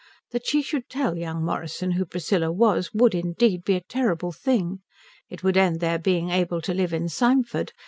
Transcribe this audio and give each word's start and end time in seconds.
That 0.31 0.47
she 0.47 0.63
should 0.63 0.89
tell 0.89 1.15
young 1.15 1.45
Morrison 1.45 1.91
who 1.91 2.05
Priscilla 2.05 2.51
was 2.51 2.89
would 2.91 3.13
indeed 3.13 3.63
be 3.63 3.75
a 3.75 3.81
terrible 3.83 4.31
thing. 4.31 4.79
It 5.29 5.43
would 5.43 5.57
end 5.57 5.79
their 5.79 5.99
being 5.99 6.31
able 6.31 6.59
to 6.61 6.73
live 6.73 6.91
in 6.91 7.07
Symford. 7.07 7.71